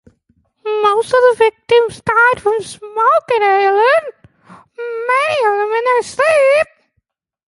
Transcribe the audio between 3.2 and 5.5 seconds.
inhalation, many